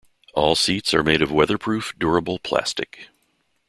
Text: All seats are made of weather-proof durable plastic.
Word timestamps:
All 0.33 0.55
seats 0.55 0.95
are 0.95 1.03
made 1.03 1.21
of 1.21 1.31
weather-proof 1.31 1.93
durable 1.99 2.39
plastic. 2.39 3.09